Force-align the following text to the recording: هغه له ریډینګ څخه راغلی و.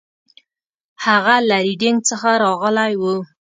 هغه 1.05 1.35
له 1.49 1.57
ریډینګ 1.65 1.99
څخه 2.09 2.29
راغلی 2.43 2.93
و. 3.01 3.03